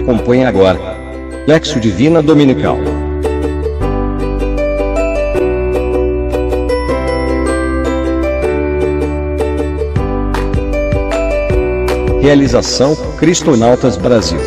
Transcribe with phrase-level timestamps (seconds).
[0.00, 0.78] Acompanhe agora.
[1.46, 2.78] Lexo Divina Dominical.
[12.22, 14.38] Realização Cristonautas Brasil.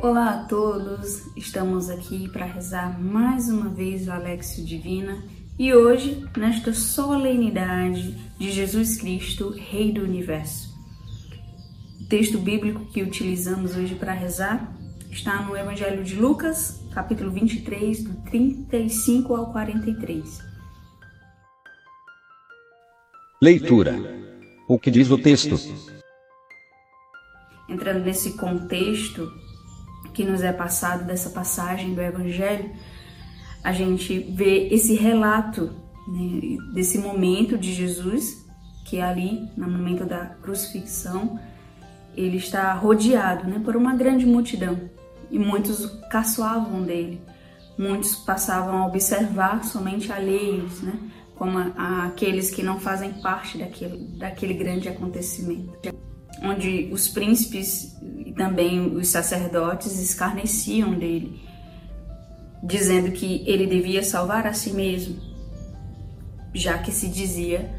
[0.00, 5.18] Olá a todos, estamos aqui para rezar mais uma vez o Alexio Divina
[5.58, 10.67] e hoje, nesta solenidade de Jesus Cristo, Rei do Universo.
[12.08, 14.72] Texto bíblico que utilizamos hoje para rezar
[15.10, 20.42] está no Evangelho de Lucas, capítulo 23, do 35 ao 43.
[23.42, 23.94] Leitura.
[24.66, 25.54] O que diz o texto?
[27.68, 29.30] Entrando nesse contexto
[30.14, 32.74] que nos é passado dessa passagem do Evangelho,
[33.62, 35.70] a gente vê esse relato
[36.08, 38.46] né, desse momento de Jesus,
[38.86, 41.38] que é ali, no momento da crucifixão,
[42.18, 44.90] ele está rodeado né, por uma grande multidão
[45.30, 47.20] e muitos caçoavam dele,
[47.78, 50.98] muitos passavam a observar somente alheios, né?
[51.36, 55.94] como a, aqueles que não fazem parte daquele, daquele grande acontecimento,
[56.42, 61.40] onde os príncipes e também os sacerdotes escarneciam dele,
[62.62, 65.16] dizendo que ele devia salvar a si mesmo,
[66.52, 67.72] já que se dizia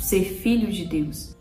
[0.00, 1.33] ser filho de Deus.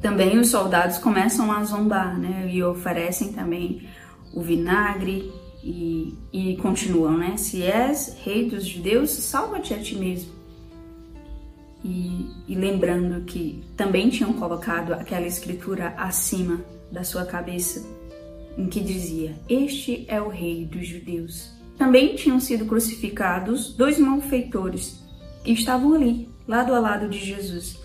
[0.00, 2.48] Também os soldados começam a zombar, né?
[2.50, 3.86] E oferecem também
[4.32, 5.30] o vinagre
[5.62, 7.36] e, e continuam, né?
[7.36, 10.32] Se és rei dos judeus, salva-te a ti mesmo.
[11.84, 17.86] E, e lembrando que também tinham colocado aquela escritura acima da sua cabeça,
[18.56, 21.50] em que dizia: Este é o Rei dos Judeus.
[21.78, 25.02] Também tinham sido crucificados dois malfeitores
[25.42, 27.78] que estavam ali, lado a lado de Jesus.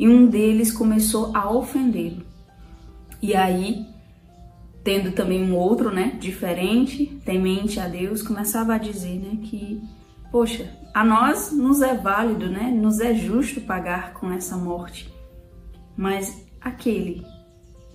[0.00, 2.24] E um deles começou a ofendê-lo.
[3.22, 3.86] E aí,
[4.82, 9.80] tendo também um outro, né, diferente, temente a Deus, começava a dizer, né, que
[10.30, 12.70] Poxa, a nós nos é válido, né?
[12.70, 15.12] Nos é justo pagar com essa morte.
[15.96, 17.26] Mas aquele,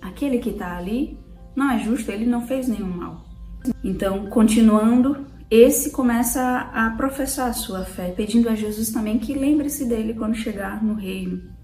[0.02, 1.18] aquele que está ali,
[1.54, 3.24] não é justo, ele não fez nenhum mal.
[3.82, 9.86] Então, continuando, esse começa a, professar a sua fé, pedindo a Jesus também que lembre-se
[9.86, 11.55] dele quando chegar no reino.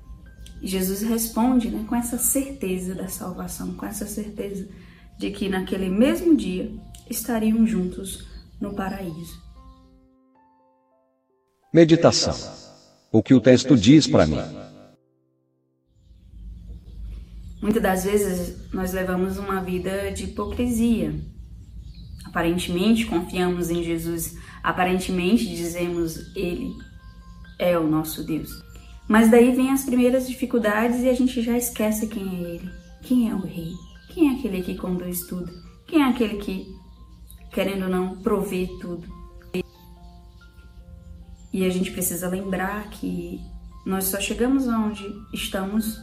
[0.62, 4.68] E Jesus responde né, com essa certeza da salvação, com essa certeza
[5.18, 6.72] de que naquele mesmo dia
[7.10, 8.24] estariam juntos
[8.60, 9.42] no paraíso.
[11.74, 12.34] Meditação.
[13.10, 14.38] O que o texto diz para mim.
[17.60, 21.12] Muitas das vezes nós levamos uma vida de hipocrisia.
[22.24, 26.72] Aparentemente confiamos em Jesus, aparentemente dizemos Ele
[27.58, 28.61] é o nosso Deus.
[29.08, 32.70] Mas daí vem as primeiras dificuldades e a gente já esquece quem é Ele.
[33.02, 33.72] Quem é o Rei?
[34.08, 35.50] Quem é aquele que conduz tudo?
[35.86, 36.66] Quem é aquele que,
[37.52, 39.06] querendo ou não, provê tudo?
[41.52, 43.40] E a gente precisa lembrar que
[43.84, 46.00] nós só chegamos aonde estamos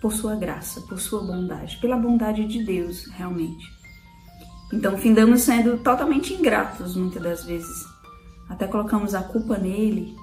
[0.00, 3.64] por sua graça, por sua bondade, pela bondade de Deus, realmente.
[4.72, 7.86] Então, findamos sendo totalmente ingratos muitas das vezes.
[8.48, 10.16] Até colocamos a culpa nele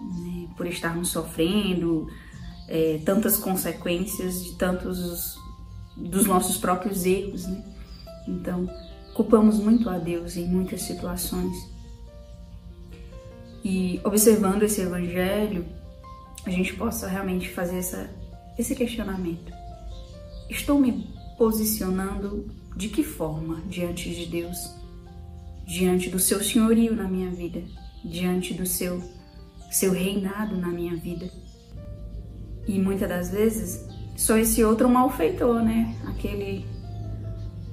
[0.00, 2.08] né, por estarmos sofrendo
[2.68, 5.38] é, tantas consequências de tantos
[5.96, 7.64] dos nossos próprios erros, né?
[8.28, 8.68] Então,
[9.14, 11.56] culpamos muito a Deus em muitas situações.
[13.64, 15.64] E observando esse evangelho,
[16.44, 18.10] a gente possa realmente fazer essa,
[18.58, 19.52] esse questionamento.
[20.48, 21.08] Estou me
[21.38, 22.46] posicionando
[22.76, 24.56] de que forma diante de Deus?
[25.66, 27.62] Diante do seu senhorio na minha vida,
[28.04, 29.02] diante do seu
[29.70, 31.30] seu reinado na minha vida.
[32.66, 35.94] E muitas das vezes só esse outro malfeitor, né?
[36.06, 36.66] Aquele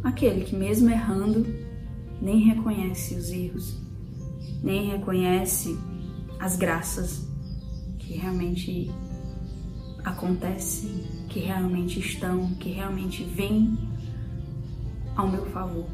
[0.03, 1.45] aquele que mesmo errando
[2.21, 3.83] nem reconhece os erros
[4.63, 5.77] nem reconhece
[6.39, 7.27] as graças
[7.99, 8.89] que realmente
[10.05, 13.77] acontecem, que realmente estão, que realmente vêm
[15.15, 15.85] ao meu favor.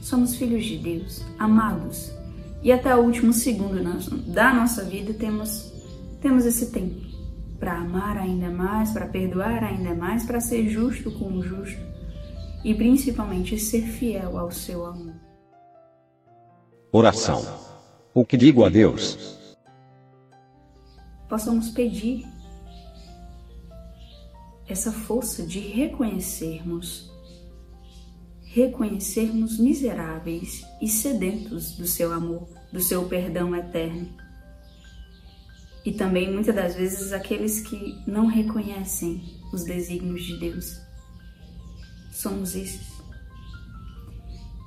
[0.00, 2.12] Somos filhos de Deus, amados,
[2.62, 3.82] e até o último segundo
[4.32, 5.72] da nossa vida temos,
[6.20, 7.00] temos esse tempo
[7.58, 11.80] para amar ainda mais, para perdoar ainda mais, para ser justo com o justo
[12.64, 15.14] e principalmente ser fiel ao seu amor.
[16.90, 17.40] Oração.
[18.14, 19.38] O que digo a Deus?
[21.28, 22.26] Possamos pedir
[24.68, 27.11] essa força de reconhecermos,
[28.54, 34.08] reconhecermos miseráveis e sedentos do seu amor, do seu perdão eterno.
[35.84, 39.22] E também muitas das vezes aqueles que não reconhecem
[39.52, 40.80] os desígnios de Deus,
[42.12, 42.92] somos esses.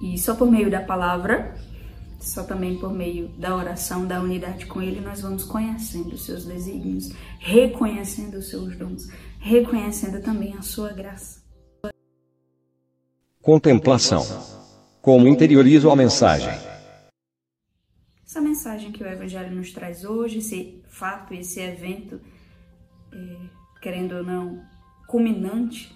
[0.02, 1.56] E só por meio da palavra,
[2.20, 6.44] só também por meio da oração, da unidade com Ele, nós vamos conhecendo os seus
[6.44, 9.08] desígnios, reconhecendo os seus dons,
[9.40, 11.45] reconhecendo também a sua graça.
[13.46, 14.24] Contemplação.
[15.04, 16.50] Como interiorizo a mensagem?
[18.26, 22.20] Essa mensagem que o Evangelho nos traz hoje, esse fato, esse evento,
[23.14, 23.50] é,
[23.84, 24.66] querendo ou não,
[25.08, 25.96] culminante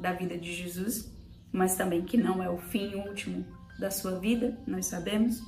[0.00, 1.14] da vida de Jesus,
[1.52, 3.44] mas também que não é o fim último
[3.78, 5.42] da sua vida, nós sabemos,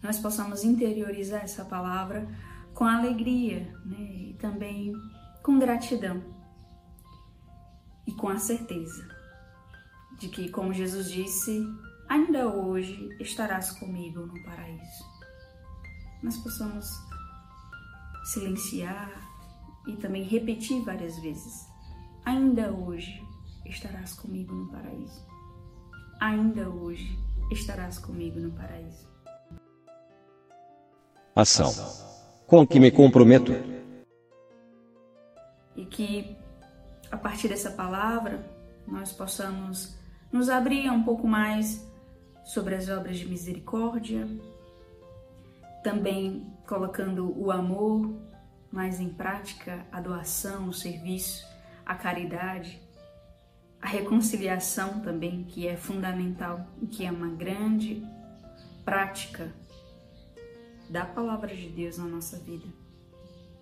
[0.00, 2.28] nós possamos interiorizar essa palavra
[2.72, 3.98] com alegria né?
[3.98, 4.92] e também
[5.42, 6.22] com gratidão
[8.06, 9.21] e com a certeza
[10.22, 11.66] de que, como Jesus disse,
[12.08, 15.04] ainda hoje estarás comigo no paraíso.
[16.22, 16.88] Nós possamos
[18.26, 19.10] silenciar
[19.88, 21.66] e também repetir várias vezes:
[22.24, 23.20] ainda hoje
[23.66, 25.26] estarás comigo no paraíso.
[26.20, 27.18] Ainda hoje
[27.50, 29.10] estarás comigo no paraíso.
[31.34, 31.72] Ação.
[32.46, 33.50] Com que me comprometo.
[35.74, 36.36] E que
[37.10, 38.48] a partir dessa palavra
[38.86, 40.00] nós possamos
[40.32, 41.86] nos abrir um pouco mais
[42.44, 44.26] sobre as obras de misericórdia,
[45.84, 48.14] também colocando o amor
[48.70, 51.46] mais em prática, a doação, o serviço,
[51.84, 52.80] a caridade,
[53.80, 58.02] a reconciliação também, que é fundamental e que é uma grande
[58.84, 59.52] prática
[60.88, 62.66] da palavra de Deus na nossa vida.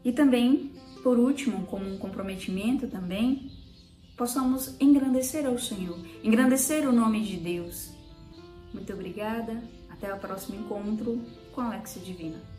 [0.05, 0.73] E também,
[1.03, 3.51] por último, como um comprometimento também,
[4.21, 7.91] possamos engrandecer ao Senhor, engrandecer o nome de Deus.
[8.71, 11.19] Muito obrigada, até o próximo encontro
[11.55, 12.50] com a Alexia Divina.